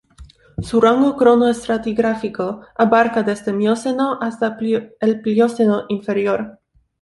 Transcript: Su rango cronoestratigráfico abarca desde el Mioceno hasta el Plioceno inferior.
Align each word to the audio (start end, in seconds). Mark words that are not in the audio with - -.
Su 0.63 0.81
rango 0.81 1.15
cronoestratigráfico 1.15 2.61
abarca 2.75 3.21
desde 3.21 3.51
el 3.51 3.57
Mioceno 3.57 4.17
hasta 4.19 4.57
el 4.99 5.19
Plioceno 5.21 5.83
inferior. 5.89 6.57